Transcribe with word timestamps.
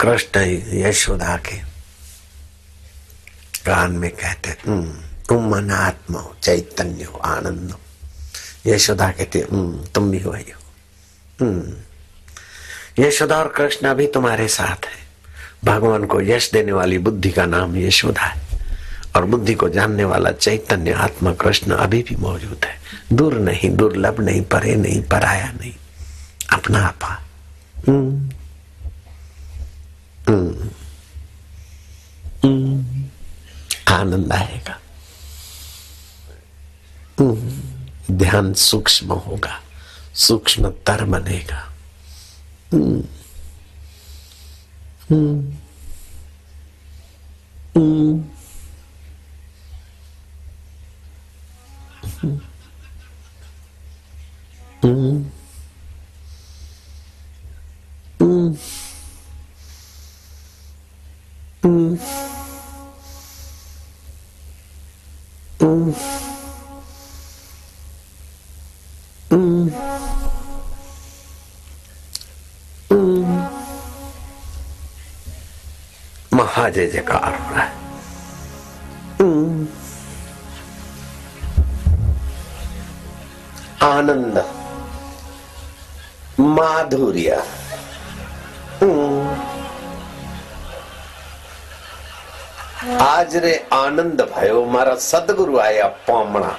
कृष्ण 0.00 0.40
यशोदा 0.80 1.36
के 1.46 1.56
कान 3.66 3.92
में 3.92 4.10
कहते 4.10 4.50
"हम्म, 4.66 4.92
तुम 5.28 5.48
मन 5.50 5.70
आत्मा 5.70 6.20
हो 6.20 6.34
चैतन्य 6.42 7.04
हो 7.04 7.18
आनंद 7.24 7.70
हो 7.70 8.70
यशोदा 8.72 9.10
कहते 9.10 9.38
"हम्म, 9.52 9.84
तुम 9.94 10.10
भी 10.10 10.18
वही 10.18 10.50
हो 10.50 11.44
हम्म। 11.44 13.02
यशोदा 13.04 13.38
और 13.38 13.48
कृष्ण 13.56 13.88
अभी 13.88 14.06
तुम्हारे 14.06 14.48
साथ 14.48 14.86
है 14.86 14.98
भगवान 15.64 16.04
को 16.06 16.20
यश 16.20 16.50
देने 16.52 16.72
वाली 16.72 16.98
बुद्धि 16.98 17.30
का 17.30 17.44
नाम 17.46 17.76
यशोदा 17.76 18.22
है 18.22 18.48
और 19.16 19.24
बुद्धि 19.24 19.54
को 19.54 19.68
जानने 19.68 20.04
वाला 20.04 20.30
चैतन्य 20.32 20.92
आत्मा 21.06 21.32
कृष्ण 21.34 21.72
अभी 21.76 22.02
भी 22.08 22.16
मौजूद 22.16 22.64
है 22.64 23.16
दूर 23.16 23.34
नहीं 23.34 23.70
दुर्लभ 23.76 24.20
नहीं 24.20 24.42
परे 24.52 24.74
नहीं 24.76 25.02
पराया 25.02 25.50
नहीं 25.60 25.72
अपना 26.52 26.84
आपा। 26.86 27.12
हम्म। 27.88 28.29
आनंद 33.90 34.32
आएगा। 34.32 34.80
हम्म। 37.20 38.16
ध्यान 38.18 38.54
सूक्ष्म 38.54 39.12
होगा। 39.12 39.60
सूक्ष्म 40.14 40.70
तर 40.70 41.04
बनेगा। 41.04 41.72
हम्म। 42.72 43.02
महाजय 76.34 76.86
जयकार 76.86 77.34
हो 77.34 77.54
रहा 77.54 77.62
है 77.62 77.78
आनंद 83.82 84.38
माधुर्य 86.40 87.42
આજને 92.98 93.52
આનંદ 93.72 94.20
ભયો 94.30 94.62
મારા 94.74 95.00
સદગુરુ 95.00 95.60
આયા 95.60 95.94
પામણા 96.06 96.56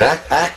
હા 0.00 0.16
હા 0.30 0.47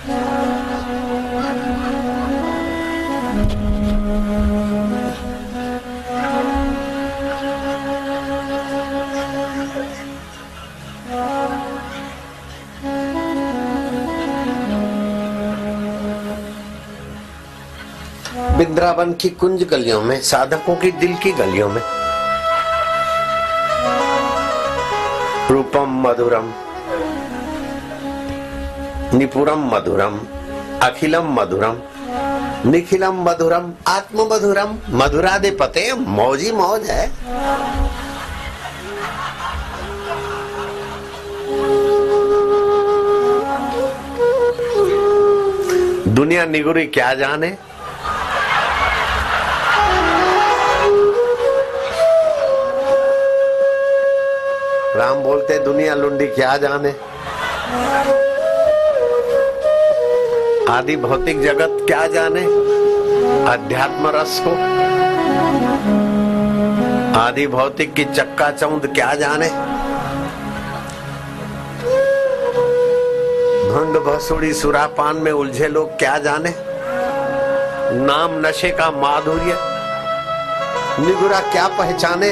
वृंदावन 0.00 0.12
की 19.12 19.28
कुंज 19.28 19.62
गलियों 19.62 20.02
में 20.02 20.20
साधकों 20.20 20.76
की 20.76 20.90
दिल 20.90 21.16
की 21.16 21.32
गलियों 21.32 21.68
में। 21.68 21.82
रूपम 25.50 26.08
मधुरम 26.08 26.69
निपुरम 29.14 29.62
मधुरम, 29.74 30.18
अखिलम 30.82 31.32
मधुरम, 31.34 31.76
निखिलम 32.66 33.16
मधुरम 33.22 33.72
आत्म 33.88 34.26
मधुरम 34.32 34.76
मधुरादे 34.90 35.50
पते 35.50 35.92
मौजी 35.92 36.52
मौज 36.52 36.90
है। 36.90 37.06
दुनिया 46.14 46.44
निगुरी 46.46 46.86
क्या 46.86 47.12
जाने? 47.14 47.48
राम 54.96 55.22
बोलते, 55.22 55.58
दुनिया 55.58 55.94
लुंडी 55.94 56.26
क्या 56.28 56.56
जाने? 56.56 56.94
आदि 60.70 60.96
भौतिक 60.96 61.42
जगत 61.42 61.86
क्या 61.86 62.06
जाने? 62.06 62.40
अध्यात्म 63.52 64.06
रस 64.06 64.42
को। 64.44 64.50
आदि 67.20 67.46
भौतिक 67.46 67.94
की 67.94 68.04
चक्का 68.04 68.50
चौंद 68.50 68.86
क्या 68.86 69.14
जाने? 69.14 69.48
भंग 73.70 73.96
भसुड़ी 73.96 74.52
सुरापान 74.54 75.16
में 75.16 75.32
उलझे 75.32 75.68
लोग 75.68 75.98
क्या 75.98 76.18
जाने? 76.18 76.54
नाम 78.06 78.46
नशे 78.46 78.70
का 78.70 78.90
माधुर्य। 78.90 79.56
निगुरा 81.06 81.40
क्या 81.40 81.68
पहचाने? 81.68 82.28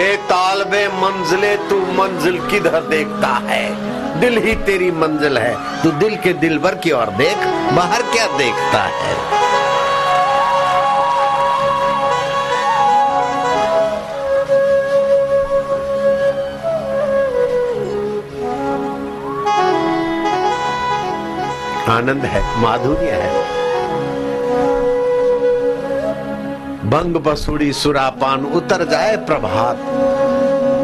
ए 0.00 0.16
तालबे 0.16 0.88
मंजिले 0.88 1.56
तू 1.56 1.80
मंजिल 1.80 2.40
किधर 2.46 2.80
देखता 2.80 3.28
है? 3.28 3.89
दिल 4.20 4.36
ही 4.38 4.54
तेरी 4.54 4.90
मंजिल 4.90 5.38
है। 5.38 5.82
तू 5.82 5.90
दिल 5.90 6.16
के 6.16 6.32
दिल 6.32 6.58
भर 6.58 6.74
की 6.74 6.90
ओर 6.92 7.10
देख, 7.16 7.36
बाहर 7.76 8.02
क्या 8.02 8.26
देखता 8.38 8.82
है? 8.82 9.14
आनंद 21.88 22.24
है, 22.24 22.42
माधुर्य 22.60 23.10
है। 23.12 23.60
भंग 26.90 27.16
बसुड़ी 27.16 27.72
सुरापान 27.72 28.44
उतर 28.44 28.84
जाए 28.84 29.16
प्रभात। 29.16 29.76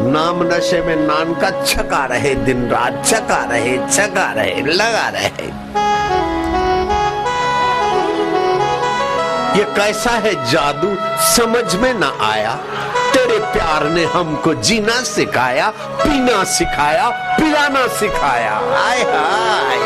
नाम 0.07 0.43
नशे 0.43 0.81
में 0.81 0.95
नान 0.95 1.33
का 1.33 1.49
छका 1.63 2.05
रहे, 2.05 2.33
दिन 2.35 2.69
रात 2.69 3.05
छका 3.05 3.43
रहे 3.43 3.77
छका 3.87 4.31
रहे, 4.31 4.61
लगा 4.61 5.07
रहे। 5.09 5.45
ये 9.59 9.63
कैसा 9.75 10.09
है 10.09 10.33
जादू, 10.51 10.95
समझ 11.35 11.75
में 11.75 11.93
ना 11.93 12.13
आया। 12.21 12.53
तेरे 13.13 13.39
प्यार 13.53 13.89
ने 13.89 14.03
हमको 14.05 14.53
जीना 14.53 15.01
सिखाया, 15.03 15.69
पीना 16.03 16.43
सिखाया, 16.43 17.09
पिलाना 17.39 17.87
सिखाया। 17.87 18.53
हाय 18.53 19.01
हाय 19.03 19.85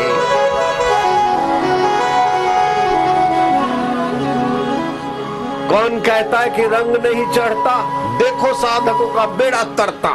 कौन 5.68 6.00
कहता 6.00 6.38
है 6.38 6.50
कि 6.50 6.62
रंग 6.62 6.96
नहीं 6.96 7.26
चढ़ता? 7.34 8.01
देखो 8.18 8.52
साधकों 8.54 9.06
का 9.14 9.26
बेड़ा 9.26 9.62
तरता 9.78 10.10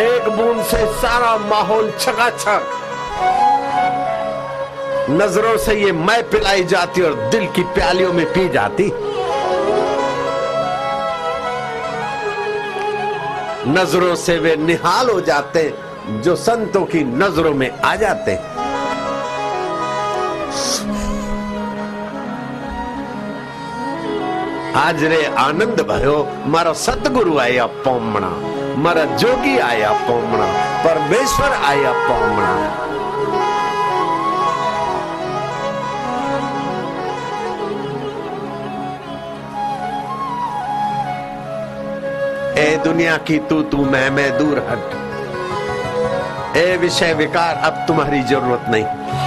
एक 0.00 0.28
बूंद 0.28 0.62
से 0.64 0.84
सारा 1.00 1.36
माहौल 1.38 1.90
छकाछक। 2.00 2.72
नज़रों 5.10 5.56
से 5.56 5.74
ये 5.74 5.92
मैं 5.92 6.22
पिलाई 6.30 6.64
जाती 6.64 7.02
और 7.02 7.14
दिल 7.30 7.46
की 7.46 7.62
प्यालियों 7.62 8.12
में 8.12 8.26
पी 8.32 8.48
जाती। 8.48 8.90
नज़रों 13.70 14.14
से 14.14 14.38
वे 14.38 14.56
निहाल 14.56 15.10
हो 15.10 15.20
जाते 15.20 15.72
जो 16.08 16.36
संतों 16.36 16.84
की 16.84 17.04
नज़रों 17.04 17.54
में 17.54 17.70
आ 17.70 17.96
जाते। 17.96 18.34
आज 18.34 18.65
रे 24.76 25.34
आनंद 25.38 25.86
भयो 25.90 26.28
मारा 26.46 26.72
सतगुरु 26.72 27.38
आया 27.38 27.66
पोमणा। 27.66 28.28
मारा 28.82 29.04
जोगी 29.04 29.58
आया 29.58 29.92
पोमणा। 29.92 30.46
परमेश्वर 30.84 31.52
आया 31.52 31.92
पोमणा। 31.92 32.82
ए 42.58 42.76
दुनिया 42.76 43.16
की 43.16 43.38
तू 43.38 43.62
तू, 43.62 43.76
मैं 43.76 44.10
मैं 44.10 44.38
दूर 44.38 44.58
हट। 44.58 45.06
ए 46.56 46.76
विषय 46.76 47.14
विकार, 47.14 47.56
अब 47.56 47.72
तुम्हारी 47.86 48.22
ज़रूरत 48.22 48.66
नहीं। 48.68 48.84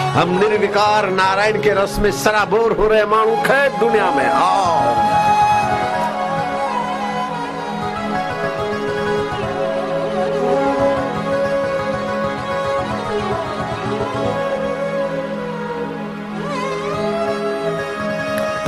हम 0.09 0.29
निर्विकार 0.29 1.09
नारायण 1.09 1.61
के 1.61 1.69
रस 1.69 1.95
में 1.99 2.11
सराबोर 2.11 2.77
हो 2.77 2.87
रहे 2.87 3.05
मानू, 3.05 3.35
खैर 3.35 3.69
दुनिया 3.69 4.11
में 4.11 4.29
आओ। 4.29 5.08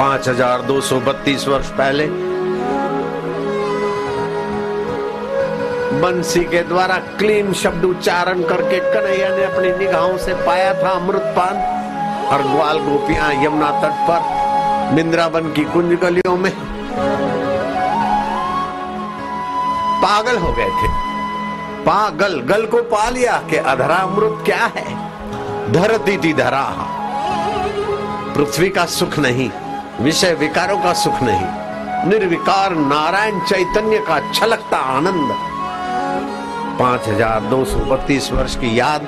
पाँच 0.02 0.28
हज़ार 0.28 0.62
दो 0.62 0.80
सौ 0.82 1.00
बत्तीस 1.00 1.48
वर्ष 1.48 1.68
पहले 1.72 2.06
बंसी 6.02 6.44
के 6.46 6.62
द्वारा 6.64 6.96
क्लीन 7.20 7.52
शब्द 7.54 7.86
उच्चारण 7.86 8.42
करके 8.44 8.80
कन्हैया 8.88 9.30
ने 9.36 9.44
अपनी 9.44 9.70
निगाहों 9.78 10.18
से 10.18 10.34
पाया 10.46 10.74
था 10.74 10.90
अमृत 10.92 11.30
पान 11.38 11.62
और 12.34 12.44
ग्वाल 12.48 12.80
गोपियाँ 12.80 13.32
यमुना 13.44 13.70
तट 13.82 14.02
पर 14.10 14.96
बिंद्रावन 14.96 15.54
की 15.54 15.66
कुंज 15.74 15.94
गलियों 16.02 16.36
में 16.38 16.52
पागल 20.02 20.38
हो 20.38 20.54
गए 20.54 20.70
थे। 20.82 20.94
पागल 21.86 22.40
गल 22.50 22.66
को 22.66 22.84
पा 22.90 23.10
लिया 23.10 23.42
कि 23.50 23.58
अधरा 23.70 24.04
अमृत 24.10 24.46
क्या 24.46 24.66
है? 24.76 24.90
धरती 25.74 26.18
थी 26.18 26.34
धरा। 26.36 26.68
पृथ्वी 28.36 28.70
का 28.70 28.86
सुख 28.92 29.20
नहीं। 29.20 29.52
विषय 30.02 30.34
विकारों 30.34 30.78
का 30.78 30.92
सुख 30.94 31.22
नहीं, 31.24 32.10
निर्विकार 32.10 32.76
नारायण 32.76 33.40
चैतन्य 33.40 33.98
का 34.08 34.20
छलकता 34.32 34.78
आनंद। 34.90 35.34
पाँच 36.80 37.08
हज़ार 37.08 37.42
दो 37.50 37.64
सौ 37.66 37.80
बत्तीस 37.88 38.32
वर्ष 38.32 38.56
की 38.56 38.80
याद 38.80 39.08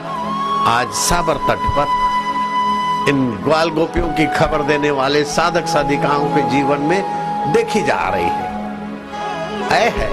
आज 0.68 0.92
साबर 0.98 1.38
तट 1.48 1.64
पर। 1.78 2.02
इन 3.10 3.26
ग्वाल 3.44 3.70
गोपियों 3.70 4.10
की 4.14 4.26
खबर 4.36 4.64
देने 4.64 4.92
वाले 4.92 5.24
साधक 5.30 5.68
साधिकाओं 5.68 6.28
के 6.36 6.42
जीवन 6.52 6.82
में 6.82 7.02
देखी 7.54 7.82
जा 7.84 8.02
रही 8.10 8.30
है। 8.32 8.52
ऐ 9.74 9.90
है। 9.98 10.12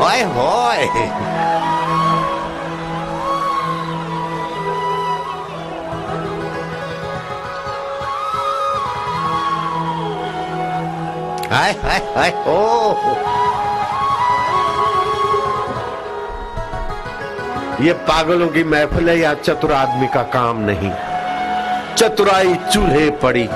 ओए 0.00 0.22
होए 0.34 0.84
हाय 11.52 11.72
हाय 11.72 11.98
हाय, 12.16 12.30
ओ। 12.46 12.92
ये 17.84 17.92
पागलों 17.92 18.48
की 18.48 18.64
महफिल 18.64 19.08
है 19.08 19.18
या 19.18 19.34
चतुर 19.34 19.72
आदमी 19.72 20.06
का 20.06 20.22
काम 20.22 20.56
नहीं। 20.60 20.92
चतुराई 21.94 22.54
चूल्हे 22.72 23.10
पड़ी 23.10 23.48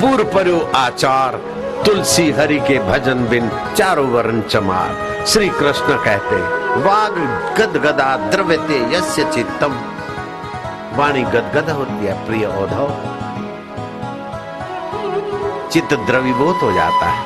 पूर्व 0.00 0.24
परो 0.24 0.72
आचार, 0.76 1.40
तुलसी 1.84 2.30
हरि 2.30 2.58
के 2.58 2.78
भजन 2.78 3.26
बिन 3.28 3.50
चारों 3.76 4.08
वर्ण 4.08 4.42
चमार। 4.42 5.24
श्री 5.26 5.48
कृष्ण 5.48 6.04
कहते, 6.04 6.36
वाग 6.80 7.14
गद 7.58 7.76
गदा 7.76 8.16
द्रव्यते 8.16 8.96
यस्य 8.96 9.24
चित्तम। 9.24 9.72
वाणी 10.96 11.22
गदगद 11.22 11.70
होती 11.70 12.06
है, 12.06 12.26
प्रिय 12.26 12.46
औधव। 12.46 13.11
चित्त 15.72 15.94
द्रवीभूत 15.94 16.62
हो 16.62 16.72
जाता 16.72 17.06
है। 17.06 17.22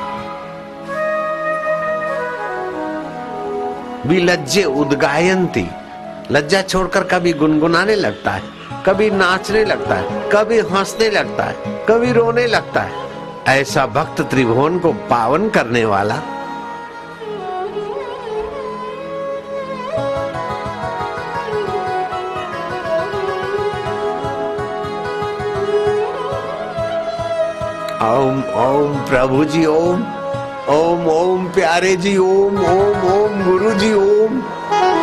विलज्जे 4.07 4.63
उदगायंती। 4.63 5.67
लज्जा 6.31 6.61
छोड़कर 6.61 7.03
कभी 7.03 7.33
गुनगुनाने 7.33 7.95
लगता 7.95 8.31
है, 8.31 8.43
कभी 8.85 9.09
नाचने 9.09 9.65
लगता 9.65 9.95
है, 9.95 10.29
कभी 10.29 10.59
हंसने 10.59 11.09
लगता 11.09 11.43
है, 11.43 11.55
कभी 11.89 12.11
रोने 12.11 12.47
लगता 12.47 12.81
है। 12.81 12.91
ऐसा 13.47 13.85
भक्त 13.85 14.21
त्रिभुवन 14.21 14.79
को 14.79 14.91
पावन 14.91 15.49
करने 15.49 15.85
वाला 15.85 16.15
ओम 28.01 28.39
ओम 28.39 29.05
प्रभु 29.05 29.43
जी, 29.43 29.65
ओम। 29.65 30.01
ओम 30.69 31.07
ओम 31.07 31.45
प्यारे 31.45 31.95
जी, 31.95 32.17
ओम 32.17 32.59
ओम 32.59 33.13
ओम 33.13 33.43
गुरु 33.43 33.73
जी, 33.73 33.93
ओम। 33.93 34.37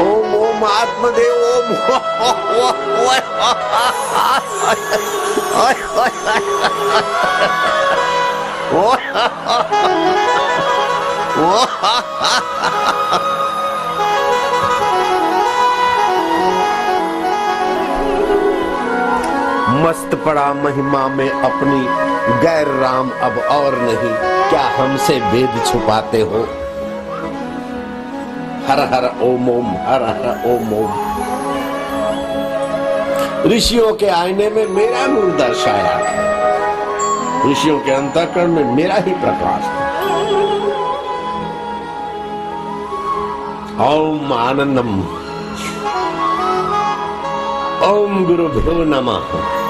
ओम 0.01 0.35
ओम 0.35 0.65
आत्मदेव, 0.65 1.35
ओम। 1.35 1.75
मस्त 19.85 20.15
पड़ा 20.15 20.53
महिमा 20.53 21.09
में 21.09 21.31
अपनी 21.31 22.14
गैर 22.29 22.69
राम 22.69 23.11
अब 23.11 23.39
और 23.39 23.79
नहीं। 23.79 24.15
क्या 24.51 24.63
हमसे 24.77 25.21
वेद 25.21 25.65
छुपाते 25.73 26.21
हो? 26.21 26.39
हर 28.69 28.81
हर 28.81 29.05
ओम 29.23 29.49
ओम, 29.49 29.67
हर 29.67 30.03
हर 30.03 30.43
ओम 30.47 30.73
ओम। 30.75 31.15
ऋषियों 33.51 33.95
के 33.95 34.09
आईने 34.09 34.51
में 34.51 34.67
मेरा 34.69 35.07
नूर 35.07 35.37
दर्शाया 35.37 36.15
ऋषियों 37.51 37.79
के 37.79 37.91
अंतकरण 37.91 38.49
में 38.49 38.65
मेरा 38.65 38.95
ही 38.95 39.13
प्रकाश 39.13 39.65
ओम 43.81 44.33
आनंदम। 44.33 45.01
ओम 47.91 48.25
गुरु 48.25 48.49
गुरुभ्यो 48.49 48.85
नमः। 48.85 49.64